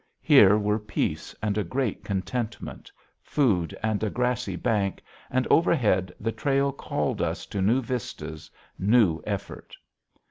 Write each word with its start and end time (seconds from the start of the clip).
Here 0.23 0.57
were 0.57 0.79
peace 0.79 1.35
and 1.43 1.59
a 1.59 1.63
great 1.63 2.03
contentment, 2.03 2.91
food 3.21 3.77
and 3.83 4.01
a 4.03 4.09
grassy 4.09 4.55
bank, 4.55 5.03
and 5.29 5.45
overhead 5.51 6.11
the 6.19 6.31
trail 6.31 6.71
called 6.71 7.21
us 7.21 7.45
to 7.45 7.61
new 7.61 7.83
vistas, 7.83 8.49
new 8.79 9.21
effort. 9.27 9.75